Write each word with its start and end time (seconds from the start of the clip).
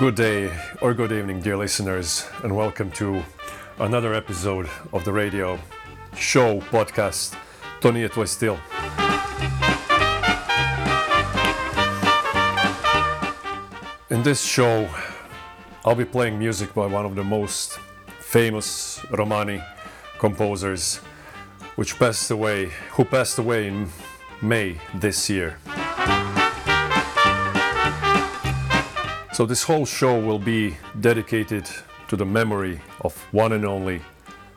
Good 0.00 0.14
day 0.14 0.50
or 0.80 0.94
good 0.94 1.12
evening, 1.12 1.42
dear 1.42 1.58
listeners, 1.58 2.26
and 2.42 2.56
welcome 2.56 2.90
to 2.92 3.22
another 3.78 4.14
episode 4.14 4.66
of 4.94 5.04
the 5.04 5.12
radio 5.12 5.58
show 6.16 6.60
podcast 6.70 7.36
To 7.80 7.92
nije 7.92 8.08
tvoj 8.08 8.26
stil. 8.26 8.56
In 14.10 14.22
this 14.22 14.42
show, 14.42 14.88
I'll 15.84 15.94
be 15.94 16.06
playing 16.06 16.38
music 16.38 16.74
by 16.74 16.86
one 16.86 17.04
of 17.04 17.14
the 17.14 17.24
most 17.24 17.78
famous 18.20 19.00
Romani 19.10 19.60
composers, 20.18 21.00
which 21.76 21.98
passed 21.98 22.30
away, 22.30 22.70
who 22.96 23.04
passed 23.04 23.38
away 23.38 23.68
in 23.68 23.86
May 24.40 24.80
this 25.00 25.28
year. 25.28 25.79
So 29.32 29.46
this 29.46 29.62
whole 29.62 29.86
show 29.86 30.18
will 30.18 30.40
be 30.40 30.76
dedicated 31.00 31.70
to 32.08 32.16
the 32.16 32.26
memory 32.26 32.80
of 33.00 33.16
one 33.32 33.52
and 33.52 33.64
only 33.64 34.02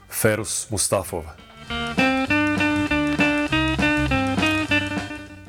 Ferus 0.09 0.67
Mustafov. 0.71 1.25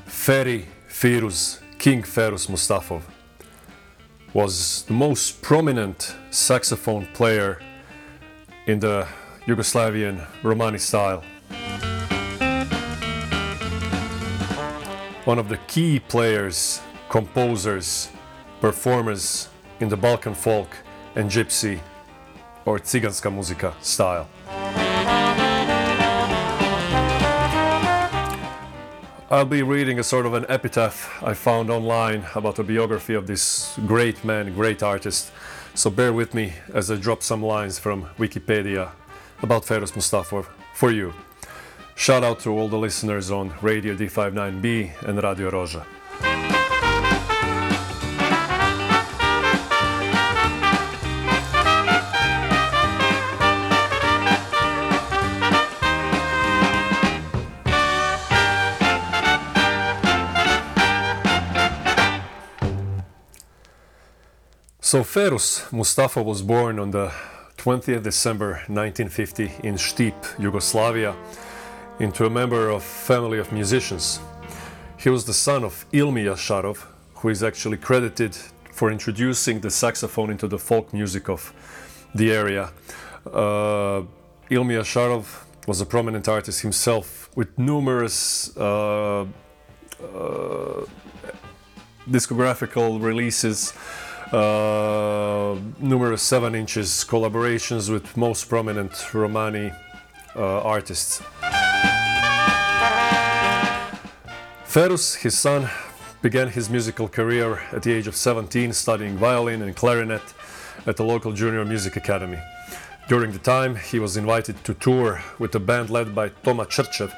Feri 0.07 0.67
Firuz, 0.89 1.61
King 1.79 2.03
Ferus 2.03 2.49
Mustafov, 2.49 3.03
was 4.35 4.85
the 4.85 4.93
most 4.93 5.41
prominent 5.41 6.15
saxophone 6.31 7.07
player 7.15 7.61
in 8.67 8.79
the 8.81 9.07
Yugoslavian 9.47 10.27
Romani 10.43 10.79
style. 10.79 11.25
One 15.25 15.39
of 15.39 15.49
the 15.49 15.59
key 15.67 15.99
players, 15.99 16.83
composers, 17.09 18.11
performers 18.65 19.51
in 19.79 19.91
the 19.91 19.97
Balkan 19.97 20.35
folk 20.35 20.71
and 21.17 21.31
gypsy 21.31 21.79
or 22.65 22.79
ciganska 22.79 23.31
muzika 23.31 23.75
style. 23.83 24.27
I'll 29.31 29.45
be 29.45 29.63
reading 29.63 29.99
a 29.99 30.03
sort 30.03 30.25
of 30.25 30.33
an 30.33 30.47
epitaph 30.49 31.23
I 31.23 31.35
found 31.35 31.69
online 31.69 32.25
about 32.35 32.57
the 32.57 32.65
biography 32.65 33.13
of 33.13 33.27
this 33.27 33.79
great 33.87 34.25
man, 34.25 34.55
great 34.55 34.83
artist. 34.83 35.31
So 35.75 35.91
bear 35.91 36.15
with 36.15 36.33
me 36.33 36.55
as 36.73 36.91
I 36.91 36.97
drop 36.97 37.23
some 37.23 37.43
lines 37.43 37.79
from 37.79 38.07
Wikipedia 38.19 38.93
about 39.43 39.67
Ferus 39.67 39.93
Mustafov 39.93 40.47
for 40.73 40.91
you. 40.91 41.13
Shout 41.97 42.25
out 42.25 42.41
to 42.41 42.51
all 42.51 42.69
the 42.69 42.79
listeners 42.79 43.31
on 43.31 43.53
Radio 43.61 43.95
D59B 43.95 45.03
and 45.07 45.23
Radio 45.23 45.51
Roja. 45.51 45.85
So 64.95 65.03
Ferus 65.03 65.73
Mustafa 65.73 66.23
was 66.23 66.41
born 66.41 66.79
on 66.79 66.93
the 66.93 67.11
20th 67.57 68.05
December 68.05 68.63
1950 68.69 69.67
in 69.67 69.75
Štip, 69.75 70.39
Yugoslavia, 70.39 71.17
into 71.99 72.27
a 72.27 72.31
member 72.31 72.69
of 72.69 72.77
a 72.77 72.81
family 72.81 73.41
of 73.41 73.51
musicians. 73.51 74.21
He 74.97 75.11
was 75.11 75.25
the 75.25 75.35
son 75.35 75.65
of 75.65 75.85
Ilmi 75.93 76.27
Yasharov, 76.27 76.87
who 77.17 77.29
is 77.29 77.43
actually 77.43 77.79
credited 77.79 78.37
for 78.71 78.93
introducing 78.93 79.59
the 79.59 79.69
saxophone 79.69 80.31
into 80.31 80.47
the 80.47 80.61
folk 80.61 80.93
music 80.93 81.29
of 81.29 81.53
the 82.15 82.31
area. 82.31 82.71
Uh, 83.27 84.05
Ilmi 84.49 84.77
Yasharov 84.79 85.27
was 85.67 85.81
a 85.81 85.87
prominent 85.87 86.29
artist 86.29 86.63
himself 86.63 87.31
with 87.35 87.59
numerous 87.59 88.57
uh, 88.57 89.23
uh, 89.23 89.27
discographical 92.09 93.03
releases 93.03 93.73
numerous 95.81 96.23
seven 96.23 96.55
inches 96.55 97.05
collaborations 97.09 97.91
with 97.91 98.17
most 98.17 98.49
prominent 98.49 99.15
Romani 99.15 99.73
uh, 100.35 100.61
artists. 100.63 101.23
Ferus, 104.65 105.15
his 105.17 105.39
son, 105.39 105.71
began 106.21 106.49
his 106.49 106.69
musical 106.71 107.07
career 107.07 107.61
at 107.71 107.83
the 107.83 107.93
age 107.93 108.07
of 108.07 108.17
17 108.17 108.73
studying 108.73 109.17
violin 109.17 109.63
and 109.63 109.77
clarinet 109.77 110.23
at 110.87 110.97
the 110.97 111.05
local 111.05 111.33
junior 111.33 111.65
music 111.65 111.97
academy. 111.97 112.39
During 113.07 113.33
the 113.33 113.39
time, 113.39 113.77
he 113.77 113.99
was 113.99 114.17
invited 114.17 114.65
to 114.65 114.75
tour 114.75 115.23
with 115.39 115.55
a 115.55 115.61
band 115.61 115.91
led 115.91 116.15
by 116.15 116.31
Toma 116.43 116.65
Cherchev, 116.65 117.13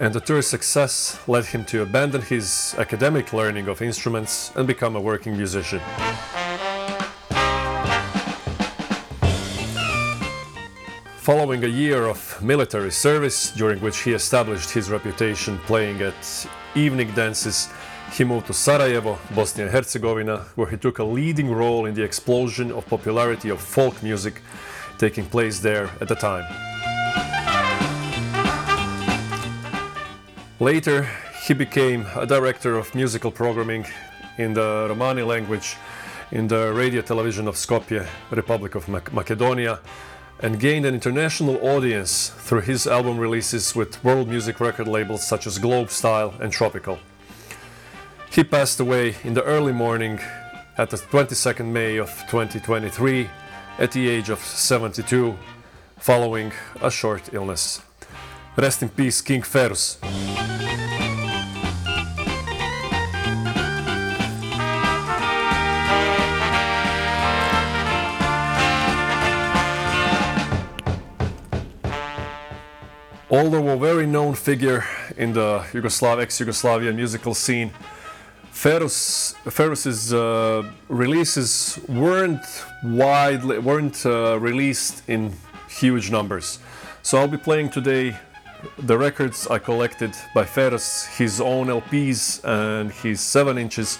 and 0.00 0.14
the 0.14 0.20
tour's 0.20 0.46
success 0.46 1.20
led 1.28 1.44
him 1.44 1.64
to 1.66 1.82
abandon 1.82 2.22
his 2.22 2.74
academic 2.78 3.34
learning 3.34 3.68
of 3.68 3.82
instruments 3.82 4.50
and 4.56 4.66
become 4.66 4.96
a 4.96 5.00
working 5.00 5.36
musician. 5.36 5.80
Following 11.20 11.62
a 11.64 11.68
year 11.68 12.06
of 12.06 12.42
military 12.42 12.90
service, 12.90 13.50
during 13.50 13.78
which 13.80 13.98
he 13.98 14.14
established 14.14 14.70
his 14.70 14.90
reputation 14.90 15.58
playing 15.66 16.00
at 16.00 16.46
evening 16.74 17.10
dances, 17.10 17.68
he 18.10 18.24
moved 18.24 18.46
to 18.46 18.54
Sarajevo, 18.54 19.18
Bosnia 19.34 19.66
and 19.66 19.74
Herzegovina, 19.74 20.46
where 20.54 20.68
he 20.68 20.78
took 20.78 20.98
a 20.98 21.04
leading 21.04 21.50
role 21.50 21.84
in 21.84 21.92
the 21.92 22.02
explosion 22.02 22.72
of 22.72 22.86
popularity 22.86 23.50
of 23.50 23.60
folk 23.60 24.02
music 24.02 24.40
taking 24.96 25.26
place 25.26 25.60
there 25.60 25.90
at 26.00 26.08
the 26.08 26.14
time. 26.14 26.46
Later, 30.58 31.06
he 31.46 31.52
became 31.52 32.06
a 32.16 32.24
director 32.24 32.78
of 32.78 32.94
musical 32.94 33.30
programming 33.30 33.84
in 34.38 34.54
the 34.54 34.86
Romani 34.88 35.22
language 35.22 35.76
in 36.32 36.48
the 36.48 36.72
radio 36.72 37.02
television 37.02 37.46
of 37.46 37.56
Skopje, 37.56 38.06
Republic 38.30 38.74
of 38.74 38.88
Macedonia, 38.88 39.80
and 40.42 40.58
gained 40.58 40.86
an 40.86 40.94
international 40.94 41.56
audience 41.62 42.30
through 42.30 42.62
his 42.62 42.86
album 42.86 43.18
releases 43.18 43.74
with 43.74 44.02
world 44.02 44.28
music 44.28 44.58
record 44.60 44.88
labels 44.88 45.26
such 45.26 45.46
as 45.46 45.58
Globe 45.58 45.90
Style 45.90 46.34
and 46.40 46.52
Tropical. 46.52 46.98
He 48.30 48.44
passed 48.44 48.80
away 48.80 49.16
in 49.22 49.34
the 49.34 49.42
early 49.44 49.72
morning 49.72 50.20
at 50.78 50.90
the 50.90 50.96
22nd 50.96 51.66
May 51.66 51.96
of 51.96 52.08
2023 52.28 53.28
at 53.78 53.92
the 53.92 54.08
age 54.08 54.30
of 54.30 54.38
72 54.38 55.36
following 55.98 56.52
a 56.80 56.90
short 56.90 57.34
illness. 57.34 57.82
Rest 58.56 58.82
in 58.82 58.88
peace, 58.88 59.20
King 59.20 59.42
Ferus. 59.42 59.98
Although 73.32 73.68
a 73.68 73.76
very 73.76 74.06
known 74.06 74.34
figure 74.34 74.84
in 75.16 75.32
the 75.32 75.60
Yugoslav, 75.70 76.20
ex-Yugoslavian 76.20 76.96
musical 76.96 77.32
scene, 77.32 77.70
Ferus, 78.50 79.36
Ferus's 79.44 80.12
uh, 80.12 80.68
releases 80.88 81.78
weren't 81.88 82.44
widely 82.82 83.60
weren't 83.60 84.04
uh, 84.04 84.36
released 84.40 85.08
in 85.08 85.32
huge 85.68 86.10
numbers. 86.10 86.58
So 87.02 87.18
I'll 87.18 87.28
be 87.28 87.36
playing 87.36 87.70
today 87.70 88.16
the 88.76 88.98
records 88.98 89.46
I 89.46 89.60
collected 89.60 90.12
by 90.34 90.42
Ferus, 90.44 91.06
his 91.16 91.40
own 91.40 91.68
LPs 91.68 92.40
and 92.44 92.90
his 92.90 93.20
7 93.20 93.56
inches, 93.58 93.98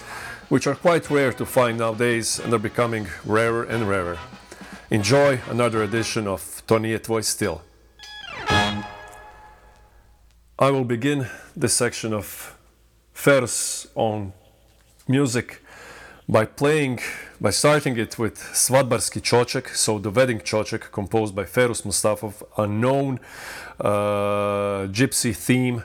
which 0.49 0.67
are 0.67 0.75
quite 0.75 1.09
rare 1.09 1.31
to 1.31 1.45
find 1.45 1.77
nowadays 1.77 2.37
and 2.39 2.53
are 2.53 2.59
becoming 2.59 3.07
rarer 3.25 3.63
and 3.63 3.87
rarer. 3.87 4.19
Enjoy 4.89 5.39
another 5.49 5.83
edition 5.83 6.27
of 6.27 6.61
To 6.67 6.73
Nije 6.73 6.99
Tvoj 6.99 7.23
Stil. 7.23 7.61
I 10.61 10.69
will 10.69 10.83
begin 10.83 11.25
this 11.57 11.73
section 11.73 12.13
of 12.13 12.55
Ferus 13.15 13.87
on 13.95 14.31
music 15.07 15.59
by 16.29 16.45
playing, 16.45 16.99
by 17.41 17.49
starting 17.49 17.97
it 17.97 18.19
with 18.19 18.37
Svadbarski 18.37 19.21
Čoček, 19.21 19.75
so 19.75 19.97
the 19.97 20.11
wedding 20.11 20.39
Čoček 20.39 20.91
composed 20.91 21.33
by 21.33 21.45
Ferus 21.45 21.81
Mustafov, 21.81 22.43
a 22.59 22.67
known 22.67 23.19
uh, 23.79 24.85
gypsy 24.91 25.35
theme. 25.35 25.83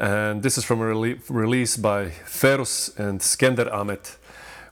And 0.00 0.42
this 0.42 0.56
is 0.56 0.64
from 0.64 0.80
a 0.80 0.84
rele- 0.84 1.20
release 1.28 1.76
by 1.76 2.06
Ferus 2.24 2.98
and 2.98 3.20
Skender 3.20 3.70
Amet 3.70 4.16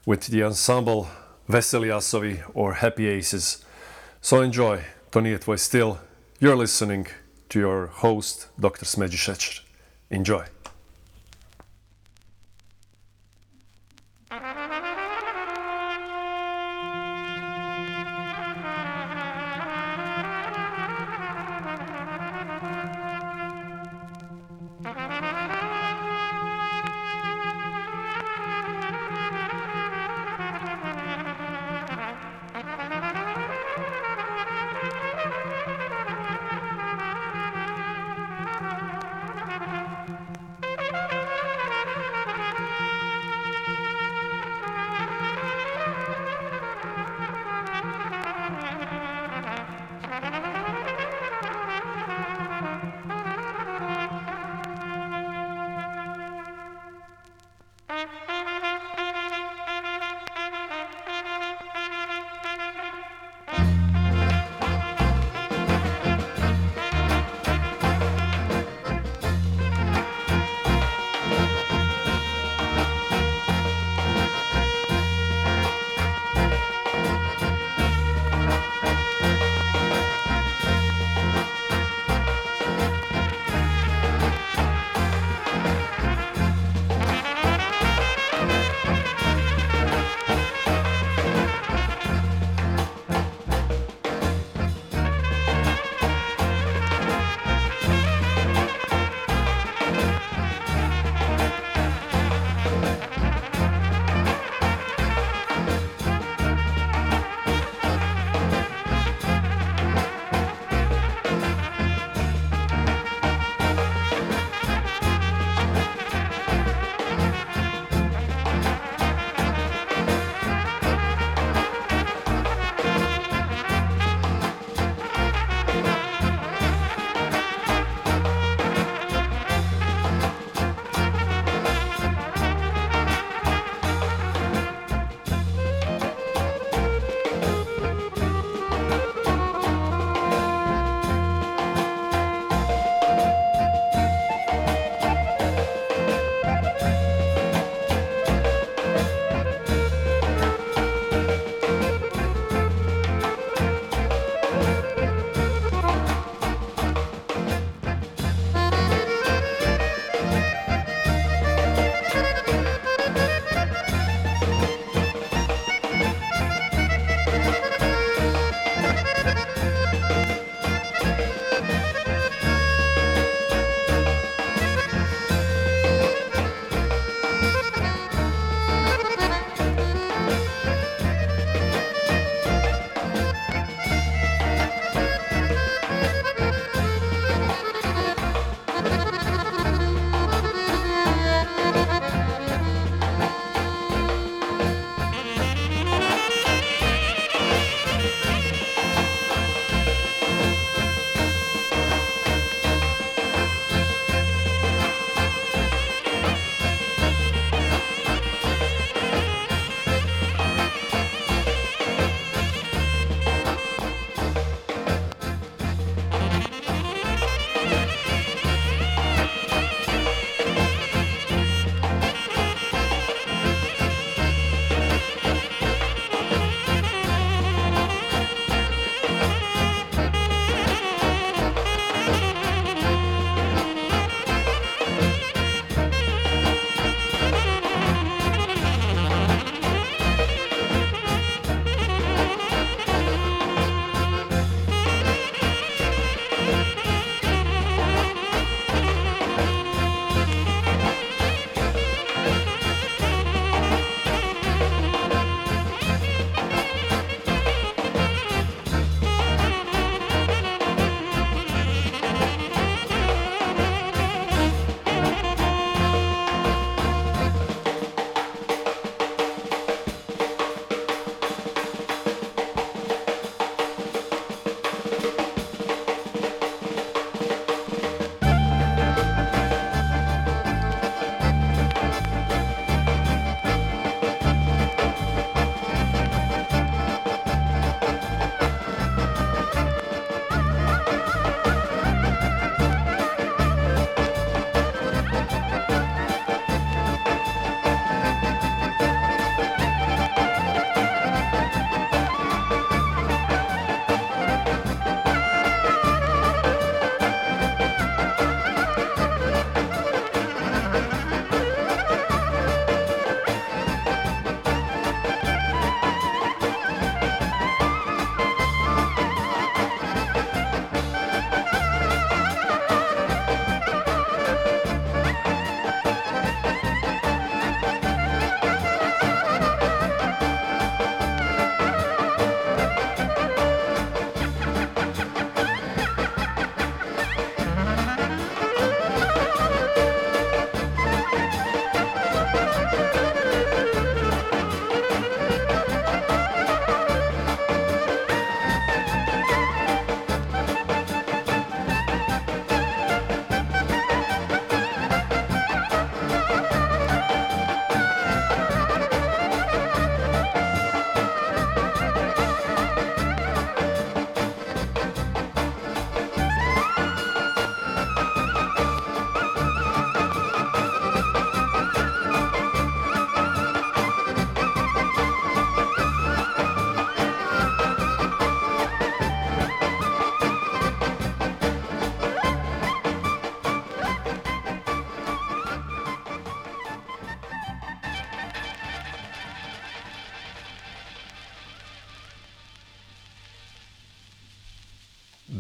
with 0.07 0.29
the 0.29 0.45
ensemble 0.45 1.11
Veseli 1.47 1.89
Asovi 1.89 2.43
or 2.55 2.73
Happy 2.73 3.07
Aces. 3.07 3.63
So 4.23 4.41
enjoy. 4.41 4.81
To 5.11 5.21
nije 5.21 5.39
tvoj 5.41 5.59
stil. 5.59 5.99
You're 6.41 6.57
listening 6.57 7.07
to 7.49 7.59
your 7.59 7.89
host, 7.93 8.49
Dr. 8.57 8.85
Smeđi 8.85 9.17
Šećer. 9.17 9.63
Enjoy. 10.11 10.56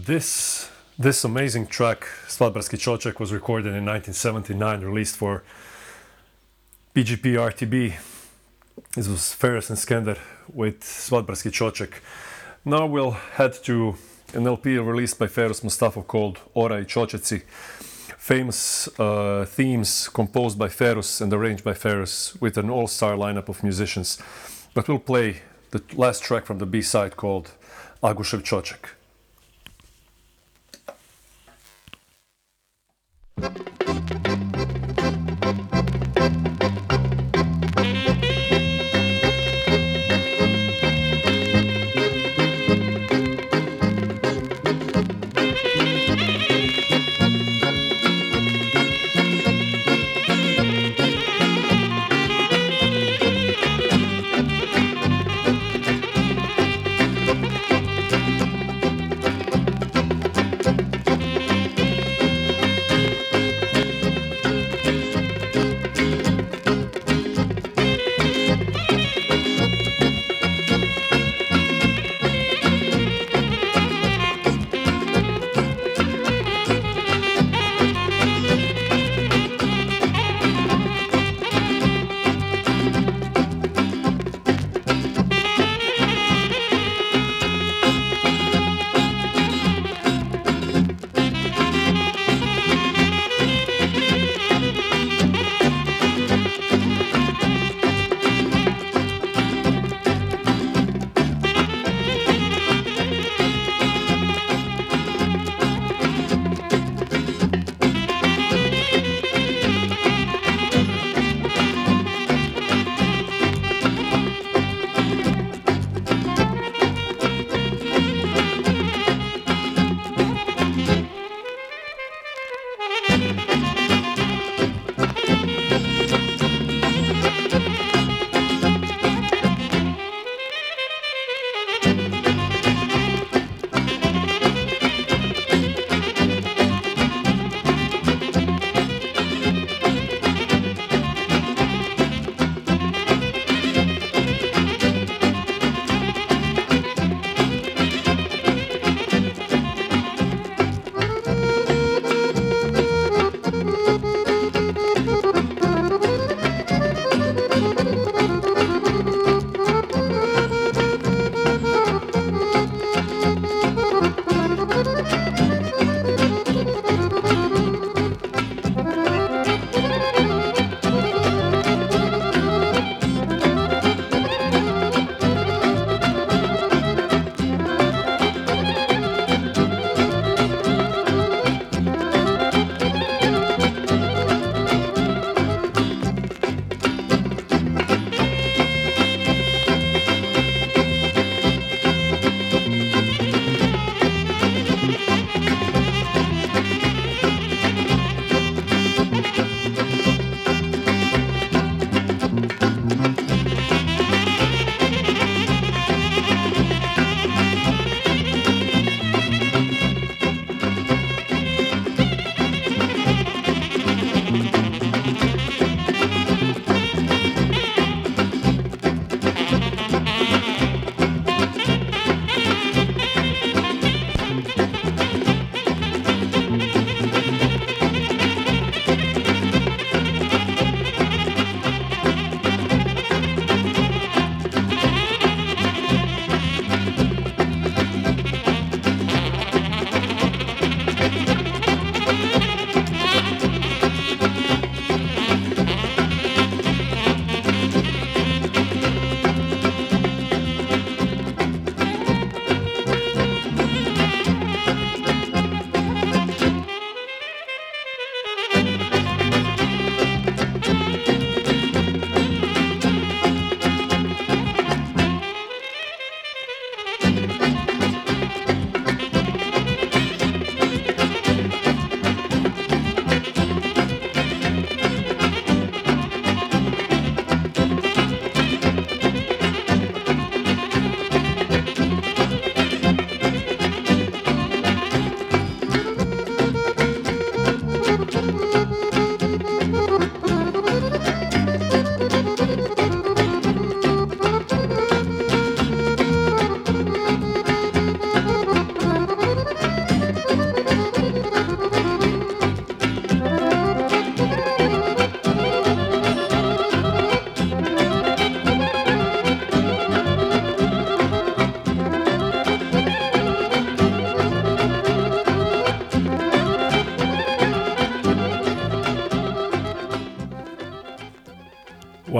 This 0.06 0.70
this 0.96 1.24
amazing 1.24 1.66
track, 1.66 2.06
Svatbarski 2.28 2.78
Chochek, 2.78 3.18
was 3.18 3.32
recorded 3.32 3.74
in 3.74 3.84
1979, 3.84 4.82
released 4.82 5.16
for 5.16 5.42
PGP 6.94 7.34
RTB. 7.34 7.94
This 8.94 9.08
was 9.08 9.34
Ferus 9.34 9.68
and 9.68 9.76
Skender 9.76 10.16
with 10.54 10.78
Svatbarski 10.82 11.50
Chochek. 11.50 11.94
Now 12.64 12.86
we'll 12.86 13.10
head 13.10 13.54
to 13.64 13.96
an 14.32 14.46
LP 14.46 14.78
released 14.78 15.18
by 15.18 15.26
Ferus 15.26 15.64
Mustafa 15.64 16.02
called 16.02 16.38
Ora 16.54 16.76
i 16.76 16.84
Chocheci. 16.84 17.42
Famous 18.16 18.88
uh, 19.00 19.44
themes 19.44 20.08
composed 20.08 20.56
by 20.56 20.68
Ferus 20.68 21.20
and 21.20 21.32
arranged 21.32 21.64
by 21.64 21.72
Ferus 21.72 22.40
with 22.40 22.56
an 22.58 22.70
all-star 22.70 23.16
lineup 23.16 23.48
of 23.48 23.64
musicians. 23.64 24.22
But 24.72 24.86
we'll 24.86 25.00
play 25.00 25.42
the 25.72 25.82
last 25.94 26.22
track 26.22 26.46
from 26.46 26.58
the 26.58 26.66
B-side 26.66 27.16
called 27.16 27.50
Agushev 28.04 28.44
Chochek. 28.44 28.95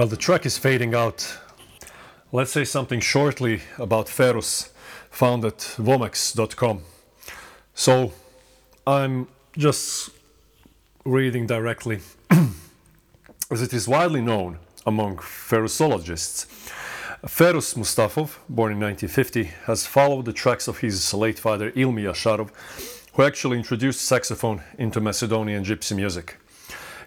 While 0.06 0.10
the 0.12 0.16
track 0.16 0.46
is 0.46 0.56
fading 0.56 0.94
out, 0.94 1.36
let's 2.30 2.52
say 2.52 2.62
something 2.62 3.00
shortly 3.00 3.62
about 3.76 4.06
Ferus, 4.06 4.70
found 5.10 5.44
at 5.44 5.58
vomex.com. 5.58 6.82
So 7.74 8.12
I'm 8.86 9.26
just 9.58 10.10
reading 11.04 11.48
directly. 11.48 12.02
As 13.50 13.60
it 13.62 13.72
is 13.72 13.88
widely 13.88 14.20
known 14.20 14.60
among 14.86 15.16
ferusologists, 15.16 16.46
Ferus 17.26 17.74
Mustafov, 17.74 18.36
born 18.48 18.70
in 18.74 18.78
1950, 18.78 19.42
has 19.64 19.86
followed 19.86 20.26
the 20.26 20.32
tracks 20.32 20.68
of 20.68 20.78
his 20.78 21.12
late 21.14 21.40
father 21.40 21.72
Ilmi 21.72 22.04
Yasharov, 22.04 22.50
who 23.14 23.24
actually 23.24 23.58
introduced 23.58 24.02
saxophone 24.02 24.62
into 24.78 25.00
Macedonian 25.00 25.64
gypsy 25.64 25.96
music. 25.96 26.36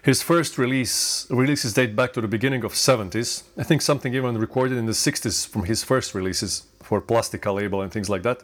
His 0.02 0.22
first 0.22 0.56
release 0.56 1.26
releases 1.28 1.74
date 1.74 1.94
back 1.94 2.14
to 2.14 2.22
the 2.22 2.28
beginning 2.28 2.64
of 2.64 2.72
70s. 2.72 3.42
I 3.58 3.64
think 3.64 3.82
something 3.82 4.14
even 4.14 4.38
recorded 4.38 4.78
in 4.78 4.86
the 4.86 4.92
60s 4.92 5.46
from 5.46 5.64
his 5.64 5.84
first 5.84 6.14
releases 6.14 6.64
for 6.82 7.02
Plastica 7.02 7.52
label 7.52 7.82
and 7.82 7.92
things 7.92 8.08
like 8.08 8.22
that. 8.22 8.42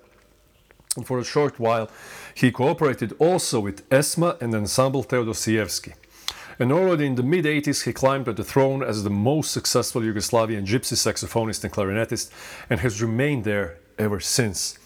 And 0.97 1.07
for 1.07 1.19
a 1.19 1.25
short 1.25 1.59
while, 1.59 1.88
he 2.35 2.51
cooperated 2.51 3.14
also 3.19 3.61
with 3.61 3.88
ESMA 3.88 4.37
and 4.42 4.55
Ensemble 4.55 5.03
Teodosievsky. 5.03 5.95
And 6.59 6.73
already 6.73 7.07
in 7.07 7.14
the 7.14 7.23
mid 7.23 7.47
80s, 7.47 7.85
he 7.85 7.92
climbed 7.92 8.27
to 8.27 8.35
the 8.35 8.45
throne 8.45 8.83
as 8.83 9.03
the 9.03 9.11
most 9.11 9.51
successful 9.51 10.03
Yugoslavian 10.03 10.66
gypsy 10.66 10.95
saxophonist 10.95 11.64
and 11.64 11.73
clarinetist, 11.73 12.31
and 12.69 12.81
has 12.81 13.03
remained 13.03 13.45
there 13.45 13.79
ever 13.99 14.21
since 14.21 14.79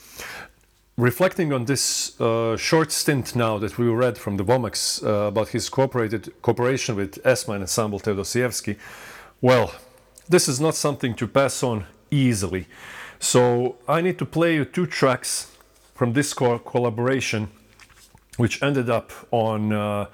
reflecting 1.00 1.52
on 1.52 1.64
this 1.64 2.20
uh, 2.20 2.56
short 2.56 2.92
stint 2.92 3.34
now 3.34 3.58
that 3.58 3.78
we 3.78 3.88
read 3.88 4.18
from 4.18 4.36
the 4.36 4.44
Vomex 4.44 5.02
uh, 5.02 5.28
about 5.28 5.48
his 5.48 5.68
cooperation 5.68 6.96
with 6.96 7.18
ESMA 7.24 7.54
and 7.54 7.62
Ensemble 7.62 7.98
Teodosievsky, 7.98 8.76
well, 9.40 9.72
this 10.28 10.48
is 10.48 10.60
not 10.60 10.74
something 10.74 11.14
to 11.14 11.26
pass 11.26 11.62
on 11.62 11.86
easily. 12.10 12.66
So 13.18 13.76
I 13.88 14.00
need 14.00 14.18
to 14.18 14.26
play 14.26 14.54
you 14.54 14.64
two 14.64 14.86
tracks 14.86 15.56
from 15.94 16.12
this 16.12 16.34
co- 16.34 16.58
collaboration, 16.58 17.48
which 18.36 18.62
ended 18.62 18.90
up 18.90 19.12
on 19.30 19.72
uh, 19.72 20.06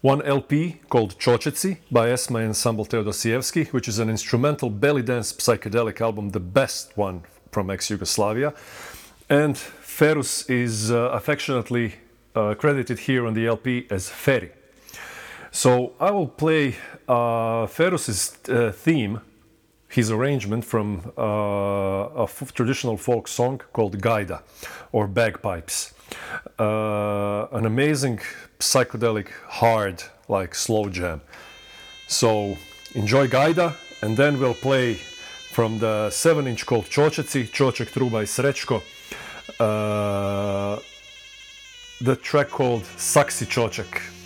one 0.00 0.22
LP 0.22 0.80
called 0.88 1.18
Chocheci 1.18 1.78
by 1.90 2.08
ESMA 2.08 2.38
and 2.40 2.48
Ensemble 2.48 2.86
Teodosievsky, 2.86 3.68
which 3.68 3.88
is 3.88 3.98
an 3.98 4.08
instrumental 4.08 4.70
belly 4.70 5.02
dance 5.02 5.32
psychedelic 5.34 6.00
album, 6.00 6.30
the 6.30 6.40
best 6.40 6.96
one 6.96 7.22
from 7.52 7.70
ex-Yugoslavia. 7.70 8.54
And 9.28 9.60
Ferus 10.00 10.48
is 10.48 10.90
uh, 10.90 11.10
affectionately 11.12 11.92
uh, 12.34 12.54
credited 12.54 13.00
here 13.00 13.26
on 13.26 13.34
the 13.34 13.46
LP 13.46 13.86
as 13.90 14.08
Feri. 14.08 14.50
So 15.50 15.92
I 16.00 16.10
will 16.10 16.26
play 16.26 16.76
uh, 17.06 17.66
Ferus's 17.66 18.38
uh, 18.48 18.72
theme, 18.72 19.20
his 19.88 20.10
arrangement 20.10 20.64
from 20.64 21.12
uh, 21.18 22.24
a 22.24 22.26
traditional 22.54 22.96
folk 22.96 23.28
song 23.28 23.60
called 23.74 24.00
Gaida 24.00 24.40
or 24.90 25.06
Bagpipes. 25.06 25.92
Uh, 26.58 27.48
an 27.52 27.66
amazing 27.66 28.20
psychedelic, 28.58 29.28
hard, 29.48 30.02
like 30.28 30.54
slow 30.54 30.88
jam. 30.88 31.20
So 32.08 32.56
enjoy 32.94 33.28
Gaida, 33.28 33.76
and 34.00 34.16
then 34.16 34.40
we'll 34.40 34.54
play 34.54 34.94
from 35.52 35.78
the 35.78 36.08
7 36.08 36.46
inch 36.46 36.64
called 36.64 36.86
Chocheci, 36.86 37.50
Chochek 37.50 37.90
Truba 37.92 38.20
i 38.20 38.24
Srečko 38.24 38.80
uh, 38.80 38.99
Uh, 39.58 40.78
the 42.00 42.16
track 42.16 42.48
called 42.48 42.82
Saksi 42.82 43.46
Chochek. 43.46 44.19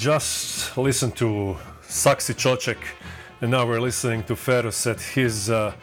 Just 0.00 0.78
listened 0.78 1.14
to 1.14 1.54
Saksi 1.82 2.34
Čoček, 2.34 2.78
and 3.42 3.50
now 3.50 3.66
we're 3.66 3.82
listening 3.82 4.22
to 4.24 4.34
Ferus 4.34 4.90
at 4.90 4.98
his 4.98 5.50
uh, 5.50 5.74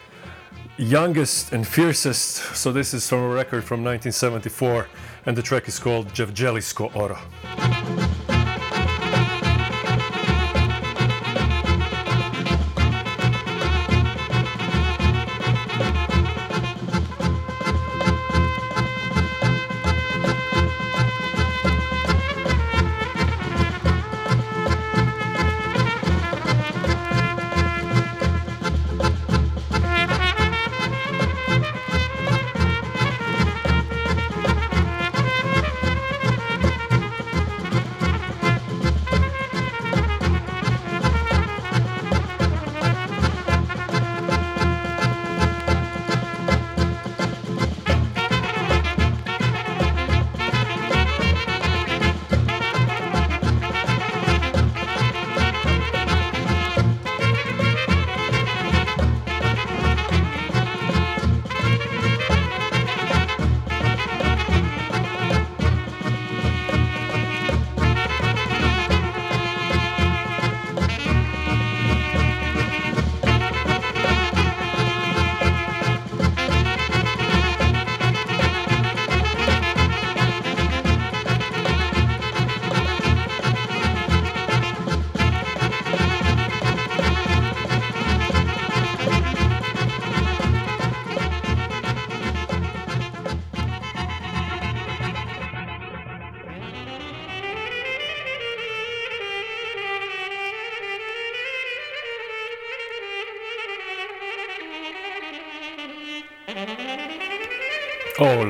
youngest 0.76 1.52
and 1.52 1.64
fiercest. 1.64 2.56
So 2.56 2.72
this 2.72 2.94
is 2.94 3.08
from 3.08 3.20
a 3.20 3.28
record 3.28 3.62
from 3.62 3.84
1974, 3.84 4.88
and 5.26 5.36
the 5.36 5.42
track 5.42 5.68
is 5.68 5.78
called 5.78 6.08
Jevđelisko 6.08 6.96
Oro. 6.96 7.16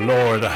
Lord. 0.09 0.41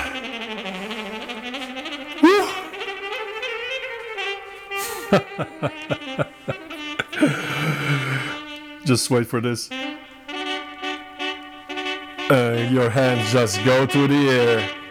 just 8.83 9.11
wait 9.11 9.27
for 9.27 9.41
this. 9.41 9.69
Uh, 12.31 12.67
your 12.71 12.89
hands 12.89 13.31
just 13.31 13.63
go 13.63 13.85
to 13.85 14.07
the 14.07 14.29
air. 14.31 14.82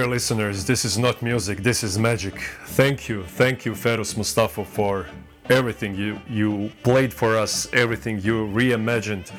Dear 0.00 0.08
listeners, 0.08 0.64
this 0.64 0.86
is 0.86 0.96
not 0.96 1.20
music, 1.20 1.62
this 1.62 1.84
is 1.84 1.98
magic. 1.98 2.40
Thank 2.68 3.06
you, 3.06 3.22
thank 3.22 3.66
you, 3.66 3.72
Ferus 3.72 4.16
Mustafa, 4.16 4.64
for 4.64 5.04
everything 5.50 5.94
you, 5.94 6.18
you 6.26 6.72
played 6.82 7.12
for 7.12 7.36
us, 7.36 7.68
everything 7.74 8.18
you 8.18 8.46
reimagined 8.46 9.30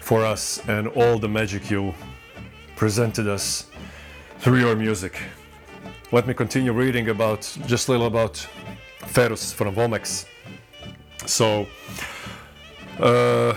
for 0.00 0.26
us, 0.26 0.60
and 0.68 0.88
all 0.88 1.18
the 1.18 1.28
magic 1.30 1.70
you 1.70 1.94
presented 2.76 3.28
us 3.28 3.70
through 4.40 4.58
your 4.60 4.76
music. 4.76 5.22
Let 6.12 6.26
me 6.26 6.34
continue 6.34 6.74
reading 6.74 7.08
about 7.08 7.40
just 7.66 7.88
a 7.88 7.92
little 7.92 8.08
about 8.08 8.46
Ferus 9.14 9.54
from 9.54 9.74
Vomex. 9.74 10.26
So, 11.24 11.66
uh, 13.00 13.54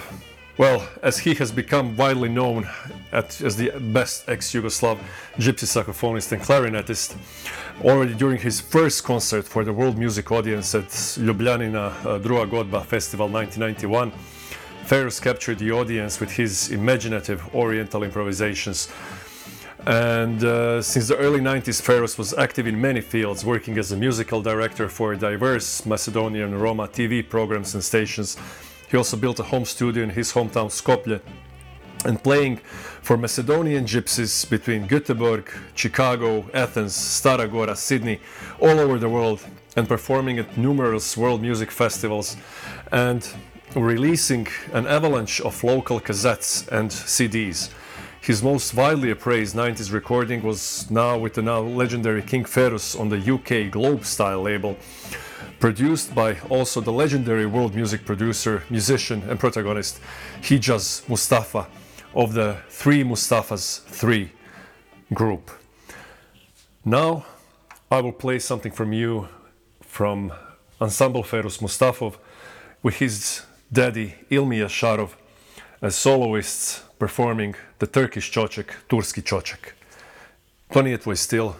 well, 0.58 0.88
as 1.02 1.18
he 1.20 1.34
has 1.36 1.52
become 1.52 1.96
widely 1.96 2.30
known 2.30 2.68
at, 3.12 3.42
as 3.42 3.56
the 3.56 3.72
best 3.80 4.28
ex-Yugoslav 4.30 5.00
gypsy 5.38 5.66
saxophonist 5.66 6.32
and 6.32 6.42
clarinetist, 6.42 7.16
already 7.84 8.14
during 8.14 8.40
his 8.40 8.60
first 8.60 9.04
concert 9.04 9.46
for 9.46 9.64
the 9.64 9.74
world 9.74 9.98
music 9.98 10.32
audience 10.32 10.76
at 10.76 10.88
Ljubljanina 10.88 12.06
uh, 12.06 12.18
Druga 12.18 12.52
Godba 12.52 12.86
Festival 12.86 13.28
1991, 13.28 14.12
Ferus 14.86 15.22
captured 15.22 15.58
the 15.60 15.72
audience 15.72 16.20
with 16.20 16.32
his 16.32 16.70
imaginative 16.72 17.54
oriental 17.56 18.04
improvisations. 18.04 18.92
And 19.86 20.44
uh, 20.44 20.82
since 20.82 21.08
the 21.08 21.18
early 21.18 21.40
90s, 21.40 21.82
Ferus 21.82 22.18
was 22.18 22.34
active 22.34 22.68
in 22.68 22.80
many 22.80 23.02
fields, 23.02 23.44
working 23.44 23.78
as 23.80 23.92
a 23.92 23.98
musical 23.98 24.42
director 24.42 24.88
for 24.90 25.16
diverse 25.16 25.86
Macedonian 25.86 26.60
Roma 26.60 26.88
TV 26.88 27.28
programs 27.28 27.74
and 27.74 27.84
stations. 27.84 28.38
He 28.92 28.98
also 28.98 29.16
built 29.16 29.40
a 29.40 29.44
home 29.44 29.64
studio 29.64 30.04
in 30.04 30.10
his 30.10 30.34
hometown 30.34 30.70
Skopje 30.70 31.22
and 32.04 32.22
playing 32.22 32.58
for 33.02 33.16
Macedonian 33.16 33.86
gypsies 33.86 34.50
between 34.50 34.86
Göteborg, 34.86 35.48
Chicago, 35.76 36.46
Athens, 36.54 36.94
Stara 36.94 37.50
Gora, 37.50 37.78
Sydney, 37.78 38.20
all 38.60 38.82
over 38.82 39.00
the 39.00 39.08
world, 39.08 39.40
and 39.78 39.88
performing 39.88 40.40
at 40.40 40.58
numerous 40.58 41.16
world 41.16 41.42
music 41.42 41.72
festivals 41.72 42.36
and 42.92 43.30
releasing 43.78 44.46
an 44.74 44.86
avalanche 44.88 45.40
of 45.40 45.64
local 45.64 46.02
cassettes 46.02 46.68
and 46.68 46.90
CDs. 46.90 47.70
His 48.20 48.44
most 48.44 48.74
widely 48.74 49.10
appraised 49.10 49.56
90s 49.56 49.94
recording 49.94 50.44
was 50.44 50.92
now 50.92 51.18
with 51.18 51.36
the 51.36 51.42
now 51.42 51.62
legendary 51.62 52.22
King 52.22 52.44
Ferus 52.44 53.00
on 53.00 53.08
the 53.08 53.18
UK 53.36 53.72
Globe 53.72 54.04
Style 54.04 54.42
label, 54.42 54.76
produced 55.62 56.16
by 56.16 56.40
also 56.50 56.82
the 56.82 56.92
legendary 56.92 57.46
world 57.46 57.76
music 57.76 58.04
producer, 58.04 58.64
musician, 58.72 59.22
and 59.30 59.40
protagonist 59.40 60.02
Hijaz 60.42 61.08
Mustafa 61.08 61.68
of 62.16 62.34
the 62.34 62.58
Three 62.70 63.04
Mustafas 63.04 63.82
3 63.84 64.32
group. 65.14 65.52
Now 66.84 67.26
I 67.92 68.02
will 68.02 68.12
play 68.12 68.40
something 68.40 68.72
from 68.72 68.92
you 68.92 69.28
from 69.82 70.34
Ensemble 70.82 71.22
Ferus 71.24 71.60
Mustafov 71.60 72.16
with 72.82 72.96
his 72.96 73.44
daddy 73.72 74.16
Ilmi 74.32 74.58
Yasharov 74.58 75.12
as 75.80 75.96
soloists 75.96 76.82
performing 76.98 77.54
the 77.78 77.86
Turkish 77.88 78.32
Chochek, 78.32 78.70
Turski 78.90 79.22
Chochek. 79.22 79.74
To 80.74 80.82
nije 80.82 80.98
tvoj 80.98 81.18
stil. 81.18 81.54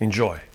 Enjoy. 0.00 0.53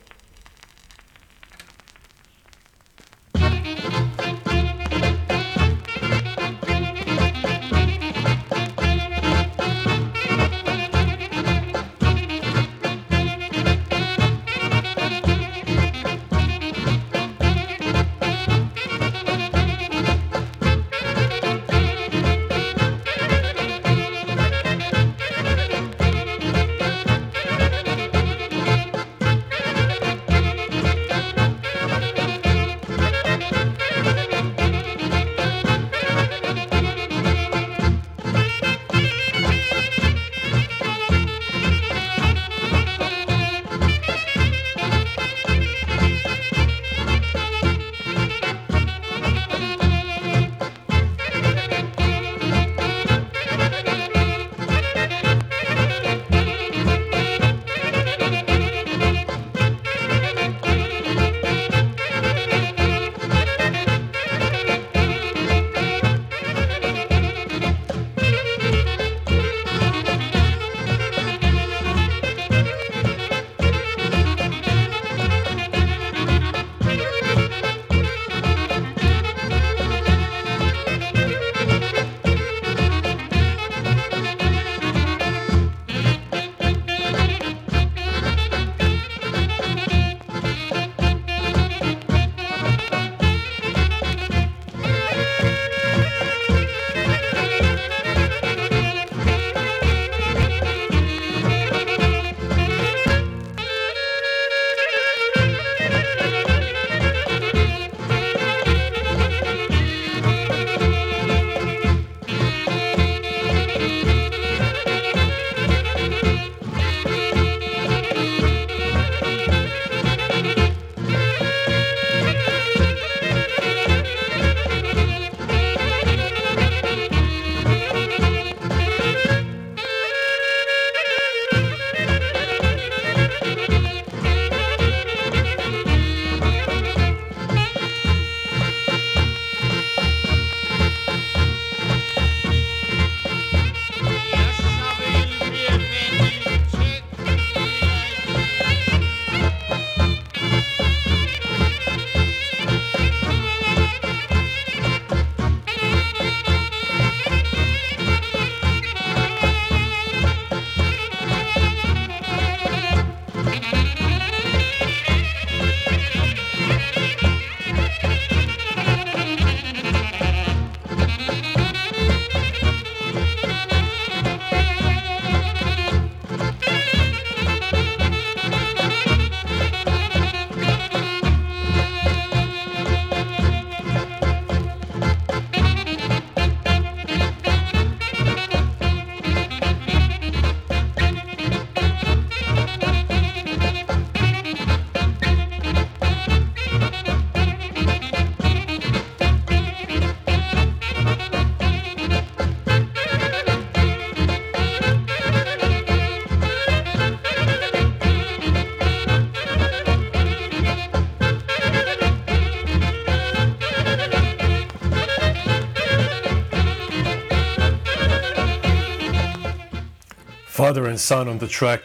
Father 220.69 220.85
and 220.85 220.99
son 220.99 221.27
on 221.27 221.39
the 221.39 221.47
track, 221.47 221.81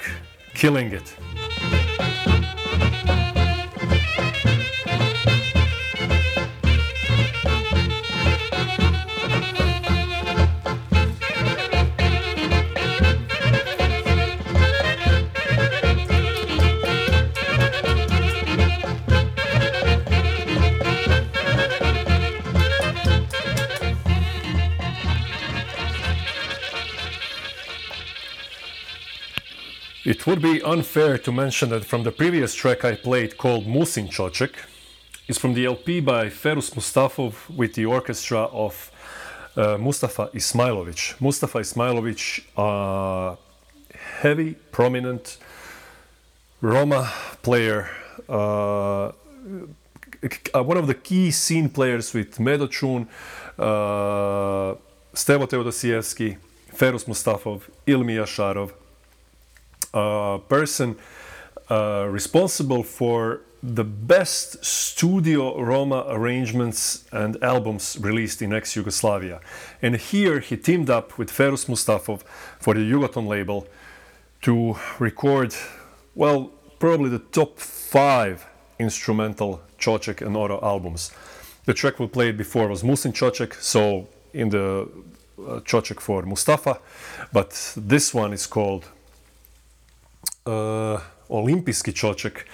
killing 0.52 0.92
it. 0.92 1.16
Would 30.34 30.42
be 30.42 30.60
unfair 30.62 31.16
to 31.16 31.30
mention 31.30 31.68
that 31.68 31.84
from 31.84 32.02
the 32.02 32.10
previous 32.10 32.56
track 32.56 32.84
I 32.84 32.96
played 32.96 33.38
called 33.38 33.68
Musin 33.68 34.08
Čoček 34.08 34.54
is 35.28 35.38
from 35.38 35.54
the 35.54 35.64
LP 35.64 36.00
by 36.00 36.26
Ferus 36.26 36.74
Mustafov 36.74 37.48
with 37.54 37.74
the 37.74 37.86
orchestra 37.86 38.40
of 38.46 38.90
uh, 39.56 39.78
Mustafa 39.78 40.30
Ismailovic. 40.34 41.20
Mustafa 41.20 41.58
Ismailovic, 41.58 42.42
uh, 42.56 43.36
heavy, 44.22 44.54
prominent 44.72 45.38
Roma 46.60 47.12
player, 47.42 47.88
uh, 48.28 49.12
one 50.54 50.76
of 50.76 50.88
the 50.88 50.98
key 51.00 51.30
scene 51.30 51.68
players 51.68 52.12
with 52.12 52.40
Medo 52.40 52.66
Čun, 52.66 53.06
uh, 53.56 54.74
Stevo 55.14 55.46
Teodosievski, 55.46 56.38
Ferus 56.72 57.04
Mustafov, 57.04 57.60
Ilmi 57.86 58.16
Yasharov, 58.16 58.72
a 59.94 60.40
person 60.48 60.96
uh, 61.70 62.06
responsible 62.10 62.82
for 62.82 63.40
the 63.62 63.84
best 63.84 64.62
studio 64.62 65.58
Roma 65.58 66.04
arrangements 66.08 67.04
and 67.12 67.42
albums 67.42 67.96
released 67.98 68.42
in 68.42 68.52
ex 68.52 68.76
Yugoslavia. 68.76 69.40
And 69.80 69.96
here 69.96 70.40
he 70.40 70.58
teamed 70.58 70.90
up 70.90 71.16
with 71.16 71.30
Ferus 71.30 71.64
Mustafov 71.66 72.20
for 72.60 72.74
the 72.74 72.80
Yugoton 72.80 73.26
label 73.26 73.66
to 74.42 74.76
record, 74.98 75.54
well, 76.14 76.50
probably 76.78 77.08
the 77.08 77.20
top 77.20 77.58
five 77.58 78.46
instrumental 78.78 79.62
Čoček 79.78 80.20
and 80.20 80.36
Oro 80.36 80.60
albums. 80.62 81.10
The 81.64 81.72
track 81.72 81.98
we 81.98 82.06
played 82.06 82.36
before 82.36 82.68
was 82.68 82.84
Musin 82.84 83.12
Čoček, 83.12 83.54
so 83.54 84.06
in 84.34 84.50
the 84.50 84.86
uh, 85.38 85.60
Čoček 85.60 86.00
for 86.00 86.22
Mustafa, 86.22 86.78
but 87.32 87.72
this 87.74 88.12
one 88.12 88.34
is 88.34 88.46
called 88.46 88.84
uh, 90.46 91.00
Olimpijski 91.28 91.92
Čoček. 91.92 92.46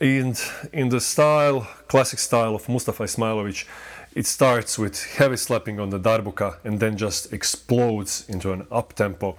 And 0.00 0.36
in 0.72 0.88
the 0.88 1.00
style, 1.00 1.66
classic 1.86 2.18
style 2.18 2.54
of 2.54 2.68
Mustafa 2.68 3.04
Ismailovic, 3.04 3.66
it 4.14 4.26
starts 4.26 4.78
with 4.78 5.16
heavy 5.16 5.36
slapping 5.36 5.80
on 5.80 5.90
the 5.90 5.98
darbuka 5.98 6.56
and 6.64 6.80
then 6.80 6.96
just 6.96 7.32
explodes 7.32 8.24
into 8.28 8.52
an 8.52 8.66
up-tempo 8.70 9.36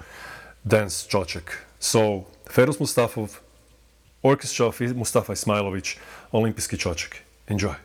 dance 0.65 1.05
Čoček. 1.07 1.49
So 1.79 2.25
Ferus 2.45 2.77
Mustafov, 2.77 3.39
orchestra 4.21 4.67
of 4.67 4.79
Mustafa 4.79 5.34
Ismailovic, 5.34 5.97
Olimpijski 6.34 6.77
Čoček. 6.77 7.21
Enjoy. 7.47 7.75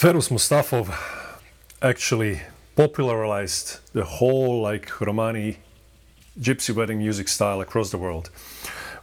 Ferus 0.00 0.30
Mustafov 0.30 0.96
actually 1.82 2.40
popularized 2.74 3.80
the 3.92 4.02
whole 4.02 4.62
like 4.62 4.98
Romani 4.98 5.58
gypsy 6.40 6.74
wedding 6.74 6.96
music 6.96 7.28
style 7.28 7.60
across 7.60 7.90
the 7.90 7.98
world 7.98 8.30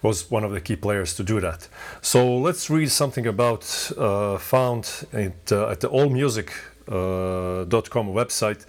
was 0.01 0.31
one 0.31 0.43
of 0.43 0.53
the 0.53 0.59
key 0.59 0.75
players 0.75 1.13
to 1.13 1.23
do 1.23 1.39
that. 1.39 1.67
So 2.01 2.35
let's 2.35 2.71
read 2.71 2.89
something 2.89 3.27
about 3.27 3.91
uh, 3.95 4.39
found 4.39 5.05
at, 5.13 5.51
uh, 5.51 5.69
at 5.69 5.81
the 5.81 5.89
allmusic.com 5.89 8.09
uh, 8.09 8.11
website 8.11 8.65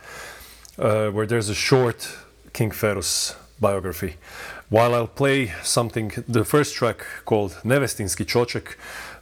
uh, 0.78 1.10
where 1.10 1.24
there's 1.24 1.48
a 1.48 1.54
short 1.54 2.14
King 2.52 2.72
Ferus 2.72 3.36
biography. 3.58 4.16
While 4.68 4.94
I'll 4.94 5.06
play 5.06 5.54
something, 5.62 6.12
the 6.28 6.44
first 6.44 6.74
track 6.74 7.06
called 7.24 7.52
Nevestinski 7.64 8.26
Čoček 8.26 8.76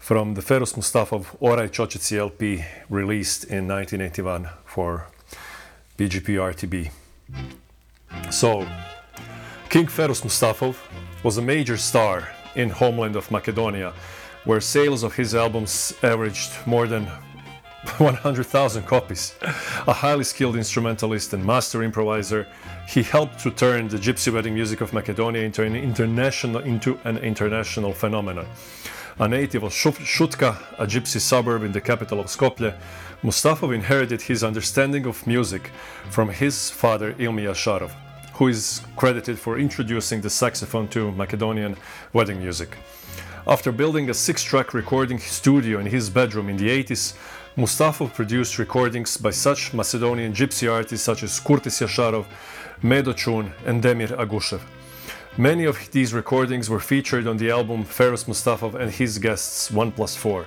from 0.06 0.34
the 0.34 0.40
Ferus 0.40 0.74
Mustafov 0.74 1.36
Oraj 1.40 1.70
Čočeci 1.70 2.16
LP 2.16 2.64
released 2.88 3.42
in 3.42 3.66
1981 3.66 4.48
for 4.64 5.08
PGP 5.98 6.38
RTB. 6.52 6.92
So, 8.30 8.68
King 9.68 9.86
Ferus 9.86 10.22
Mustafov 10.22 10.76
was 11.24 11.38
a 11.38 11.42
major 11.42 11.76
star 11.76 12.28
in 12.54 12.70
homeland 12.70 13.16
of 13.16 13.28
Macedonia, 13.32 13.92
where 14.44 14.60
sales 14.60 15.02
of 15.02 15.16
his 15.16 15.34
albums 15.34 15.92
averaged 16.04 16.52
more 16.66 16.86
than 16.86 17.06
100,000 17.98 18.84
copies. 18.86 19.34
A 19.88 19.92
highly 19.92 20.22
skilled 20.22 20.54
instrumentalist 20.54 21.32
and 21.32 21.44
master 21.44 21.82
improviser, 21.82 22.46
he 22.86 23.02
helped 23.02 23.40
to 23.40 23.50
turn 23.50 23.88
the 23.88 23.96
gypsy 23.96 24.32
wedding 24.32 24.54
music 24.54 24.80
of 24.80 24.92
Macedonia 24.92 25.42
into 25.42 25.64
an 25.64 25.74
international 25.74 26.62
into 26.62 26.96
an 27.02 27.18
international 27.18 27.92
phenomenon. 27.92 28.46
A 29.18 29.26
native 29.26 29.62
of 29.62 29.72
Shutka, 29.72 30.58
a 30.78 30.86
gypsy 30.86 31.18
suburb 31.18 31.62
in 31.62 31.72
the 31.72 31.80
capital 31.80 32.20
of 32.20 32.26
Skopje, 32.26 32.74
Mustafov 33.22 33.74
inherited 33.74 34.20
his 34.20 34.44
understanding 34.44 35.06
of 35.06 35.26
music 35.26 35.70
from 36.10 36.28
his 36.28 36.70
father 36.70 37.14
Ilmi 37.14 37.44
Yasharov, 37.44 37.92
who 38.34 38.48
is 38.48 38.82
credited 38.94 39.38
for 39.38 39.58
introducing 39.58 40.20
the 40.20 40.28
saxophone 40.28 40.86
to 40.88 41.12
Macedonian 41.12 41.78
wedding 42.12 42.40
music. 42.40 42.76
After 43.46 43.72
building 43.72 44.10
a 44.10 44.14
six 44.14 44.42
track 44.42 44.74
recording 44.74 45.18
studio 45.18 45.80
in 45.80 45.86
his 45.86 46.10
bedroom 46.10 46.50
in 46.50 46.58
the 46.58 46.68
80s, 46.68 47.14
Mustafov 47.56 48.12
produced 48.12 48.58
recordings 48.58 49.16
by 49.16 49.30
such 49.30 49.72
Macedonian 49.72 50.34
gypsy 50.34 50.70
artists 50.70 51.06
such 51.06 51.22
as 51.22 51.40
Kurtis 51.40 51.80
Yasharov, 51.80 52.26
Medo 52.82 53.14
Chun, 53.14 53.50
and 53.64 53.82
Demir 53.82 54.14
Agushev. 54.18 54.60
Many 55.38 55.64
of 55.66 55.90
these 55.90 56.14
recordings 56.14 56.70
were 56.70 56.80
featured 56.80 57.26
on 57.26 57.36
the 57.36 57.50
album 57.50 57.84
Ferus 57.84 58.24
Mustafov 58.24 58.74
and 58.74 58.90
his 58.90 59.18
guests 59.18 59.70
1 59.70 59.92
plus 59.92 60.16
4. 60.16 60.46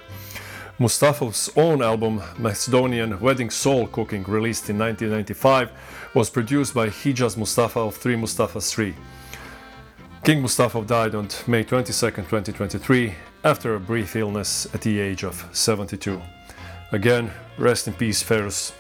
Mustafov's 0.80 1.52
own 1.56 1.84
album, 1.84 2.24
Macedonian 2.40 3.20
Wedding 3.20 3.52
Soul 3.52 3.86
Cooking, 3.86 4.24
released 4.24 4.68
in 4.68 4.80
1995, 4.80 5.70
was 6.16 6.32
produced 6.32 6.74
by 6.74 6.88
Hijaz 6.88 7.38
Mustafa 7.38 7.80
of 7.80 7.98
3 7.98 8.16
Mustafa 8.16 8.60
3. 8.60 8.96
King 10.24 10.42
Mustafov 10.42 10.88
died 10.88 11.14
on 11.14 11.28
May 11.46 11.64
22, 11.64 11.94
2023, 11.94 13.14
after 13.44 13.76
a 13.76 13.80
brief 13.80 14.16
illness 14.16 14.66
at 14.74 14.82
the 14.82 15.00
age 15.00 15.24
of 15.24 15.48
72. 15.52 16.20
Again, 16.92 17.30
rest 17.60 17.88
in 17.88 17.94
peace, 17.94 18.24
Ferus. 18.24 18.72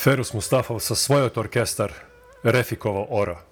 Ferus 0.00 0.32
Mustafov 0.32 0.80
sa 0.80 0.96
svojot 0.96 1.36
orkestar 1.36 1.92
Refikovo 2.40 3.04
Ora. 3.12 3.49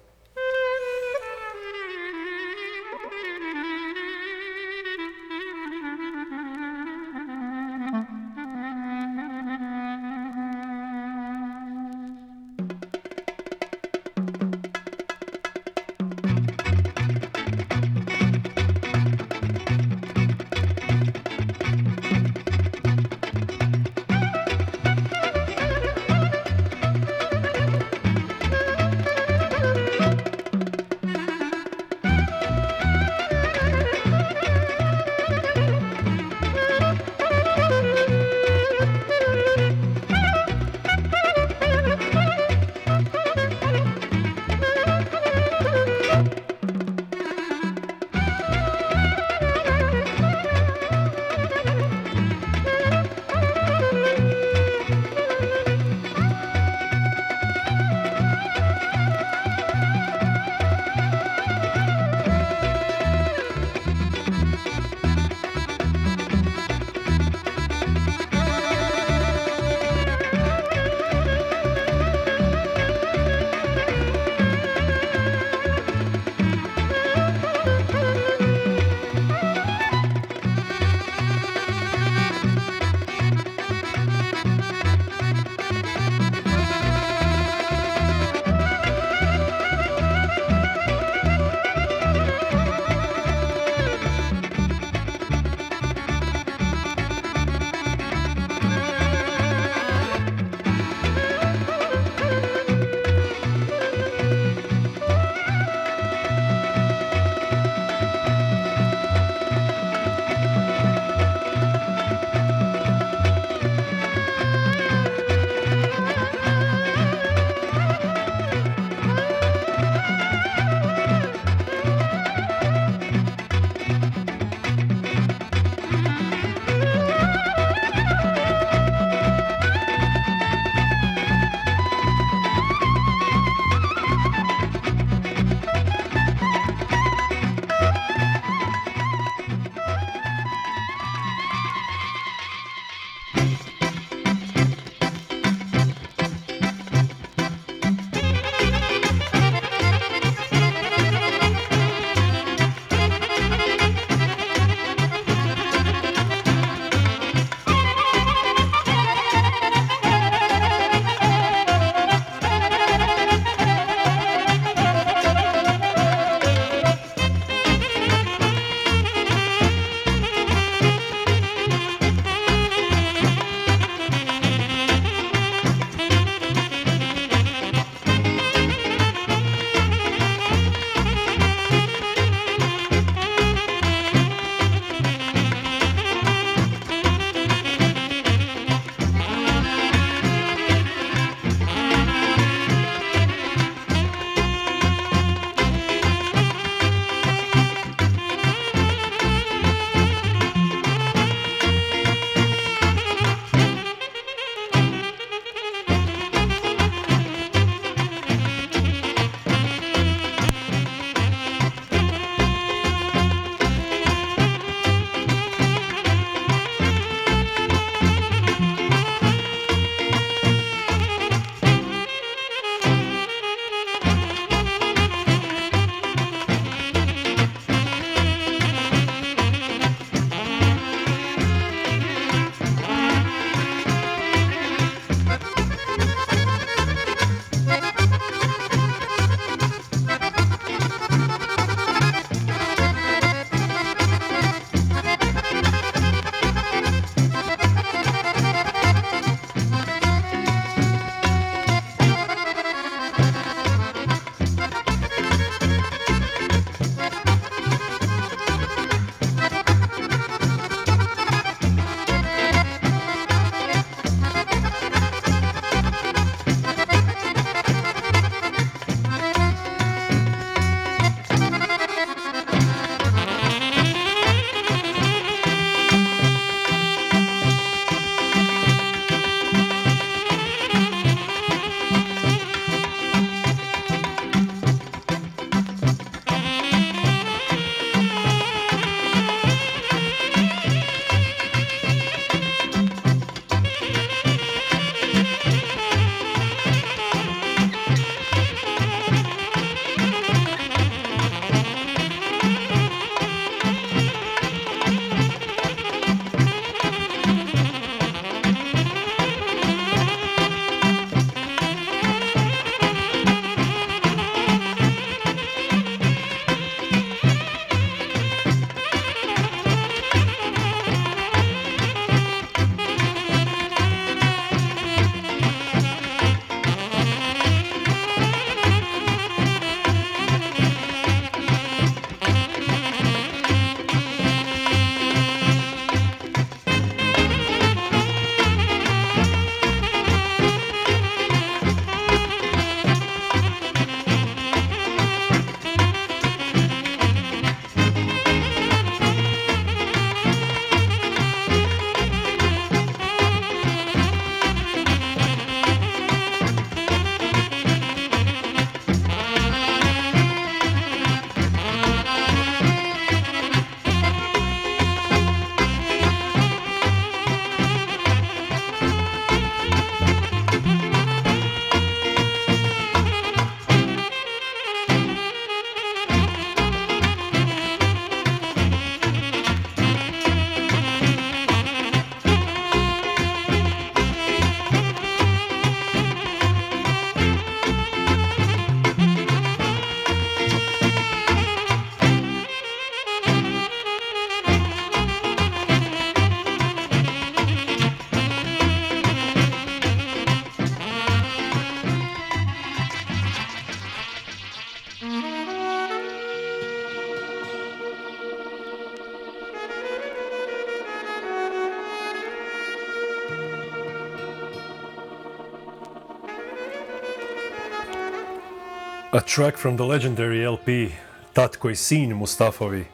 A 419.19 419.21
track 419.21 419.57
from 419.57 419.77
the 419.77 419.85
legendary 419.85 420.45
LP 420.45 420.95
Tatko 421.35 421.71
i 421.71 421.73
Sin 421.73 422.11
Mustafovi. 422.11 422.87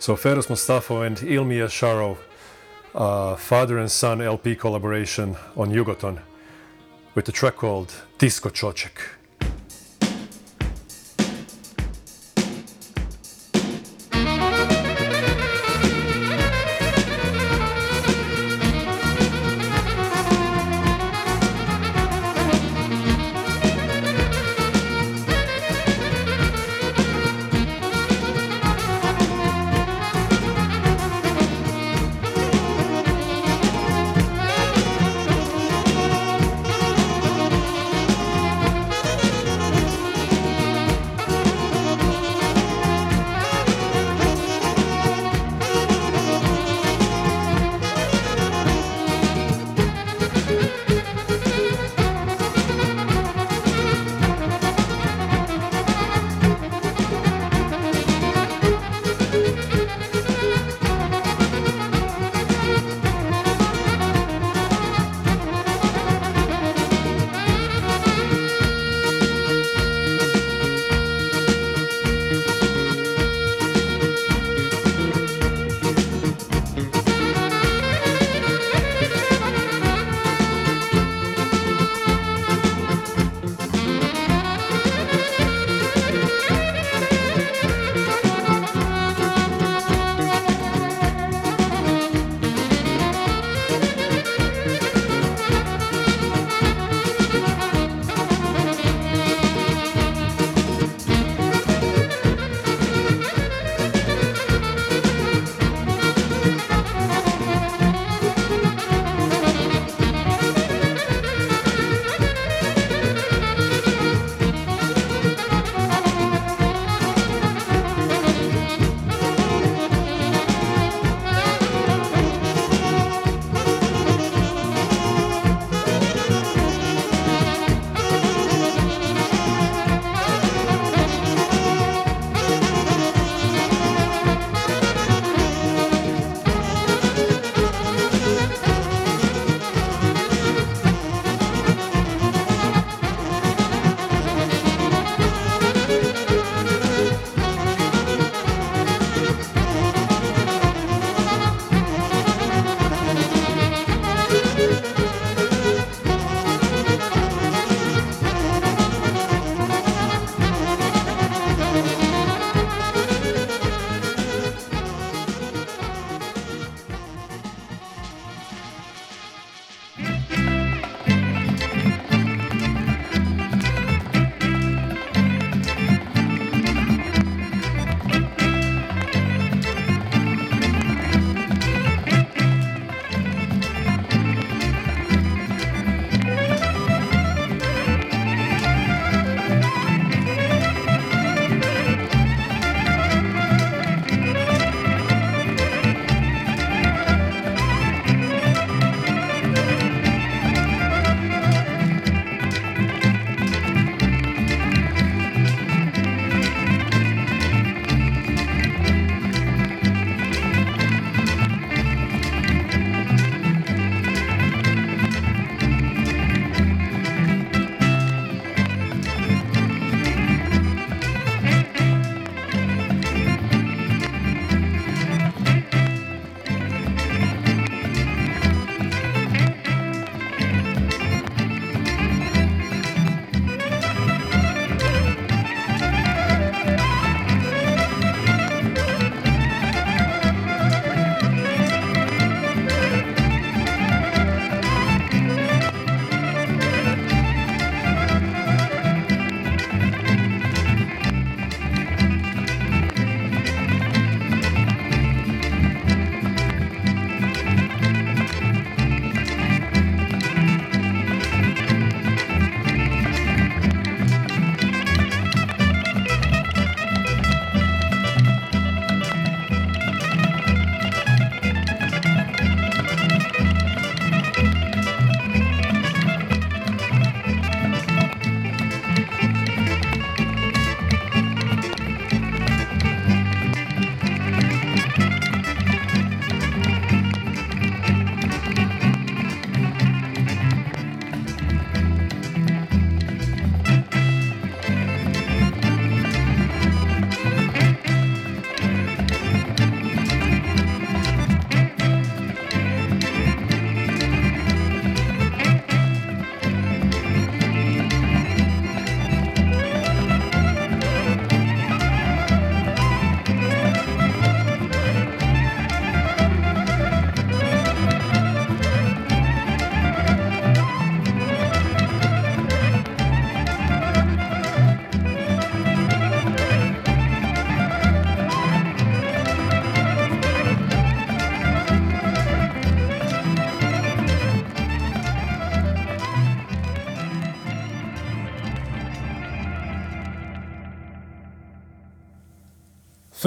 So 0.00 0.16
Ferus 0.16 0.48
Mustafo 0.48 1.06
and 1.06 1.16
Ilmi 1.18 1.58
Yasharov, 1.58 2.18
uh, 2.96 3.36
father 3.36 3.78
and 3.78 3.88
son 3.88 4.20
LP 4.20 4.56
collaboration 4.56 5.36
on 5.56 5.70
Yugoton 5.70 6.18
with 7.14 7.28
a 7.28 7.32
track 7.32 7.54
called 7.54 7.94
Disco 8.18 8.48
Chochek. 8.48 9.21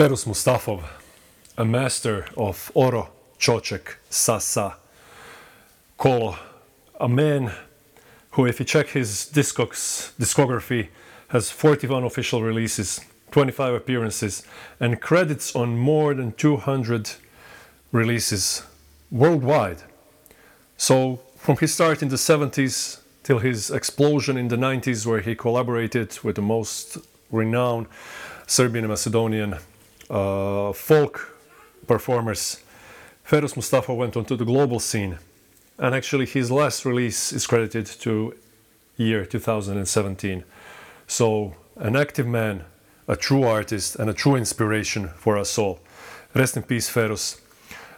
Ferus 0.06 0.28
Mustafov, 0.28 0.84
a 1.58 1.66
master 1.66 2.28
of 2.38 2.72
Oro, 2.76 3.10
Čoček, 3.40 3.96
Sasa, 4.08 4.76
Kolo, 5.98 6.38
a 7.00 7.10
man 7.10 7.52
who, 8.30 8.46
if 8.46 8.60
you 8.60 8.68
check 8.68 8.90
his 8.90 9.28
discogs, 9.34 10.14
discography, 10.20 10.90
has 11.30 11.50
41 11.50 12.04
official 12.04 12.44
releases, 12.44 13.02
25 13.32 13.74
appearances, 13.74 14.44
and 14.80 15.02
credits 15.02 15.56
on 15.56 15.76
more 15.76 16.14
than 16.14 16.34
200 16.34 17.14
releases 17.92 18.62
worldwide. 19.10 19.82
So, 20.78 21.20
from 21.36 21.58
his 21.58 21.74
start 21.74 22.04
in 22.04 22.10
the 22.10 22.18
70s 22.18 23.00
till 23.24 23.40
his 23.40 23.72
explosion 23.72 24.38
in 24.38 24.50
the 24.50 24.56
90s, 24.56 25.08
where 25.08 25.22
he 25.22 25.34
collaborated 25.34 26.20
with 26.22 26.36
the 26.36 26.44
most 26.44 27.00
renowned 27.32 27.88
Serbian 28.46 28.86
and 28.86 28.92
Macedonian 28.92 29.58
uh, 30.10 30.74
folk 30.74 31.38
performers, 31.88 32.62
Ferus 33.28 33.56
Mustafa 33.56 33.94
went 33.94 34.16
onto 34.16 34.36
the 34.36 34.46
global 34.46 34.80
scene. 34.80 35.18
And 35.78 35.94
actually, 35.94 36.26
his 36.26 36.52
last 36.52 36.86
release 36.86 37.34
is 37.34 37.48
credited 37.48 37.86
to 38.02 38.36
year 38.98 39.26
2017. 39.26 40.44
So, 41.08 41.56
an 41.76 41.96
active 41.96 42.28
man, 42.28 42.64
a 43.08 43.16
true 43.16 43.44
artist, 43.44 43.96
and 43.98 44.10
a 44.10 44.14
true 44.14 44.36
inspiration 44.36 45.10
for 45.18 45.38
us 45.38 45.58
all. 45.58 45.80
Rest 46.34 46.58
in 46.58 46.64
peace, 46.64 46.90
Ferus. 46.90 47.42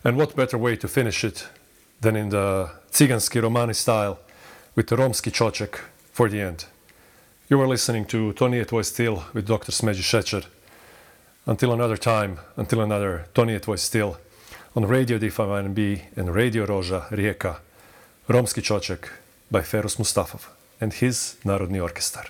And 0.03 0.17
what 0.17 0.35
better 0.35 0.57
way 0.57 0.75
to 0.77 0.87
finish 0.87 1.23
it 1.23 1.47
than 2.01 2.15
in 2.15 2.29
the 2.29 2.71
Ciganski 2.91 3.41
Romani 3.41 3.73
style 3.73 4.19
with 4.75 4.87
the 4.87 4.95
Romski 4.95 5.31
Čoček 5.31 5.79
for 6.11 6.29
the 6.29 6.41
end. 6.41 6.65
You 7.49 7.61
are 7.61 7.67
listening 7.67 8.05
to 8.05 8.33
Tony 8.33 8.63
Tvoj 8.63 8.85
Stil 8.85 9.23
with 9.33 9.45
Dr. 9.45 9.71
Smeđi 9.71 10.03
Šećer. 10.03 10.45
Until 11.47 11.71
another 11.71 11.97
time, 11.97 12.37
until 12.57 12.81
another 12.81 13.23
To 13.33 13.45
Nije 13.45 13.59
Tvoj 13.59 13.77
Stil 13.77 14.13
on 14.75 14.83
Radio 14.83 15.17
D59B 15.17 15.99
and 16.17 16.35
Radio 16.35 16.65
Roža 16.65 17.05
Rijeka, 17.09 17.55
Romski 18.27 18.61
Čoček 18.61 19.07
by 19.49 19.61
Ferus 19.61 19.97
Mustafov 19.97 20.41
and 20.81 20.93
his 20.93 21.35
Narodni 21.43 21.79
you. 21.79 22.27